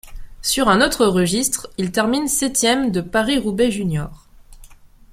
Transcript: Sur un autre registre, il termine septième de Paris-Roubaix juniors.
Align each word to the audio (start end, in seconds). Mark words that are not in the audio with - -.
Sur 0.41 0.67
un 0.67 0.81
autre 0.81 1.05
registre, 1.05 1.67
il 1.77 1.91
termine 1.91 2.27
septième 2.27 2.89
de 2.89 3.01
Paris-Roubaix 3.01 3.69
juniors. 3.69 4.25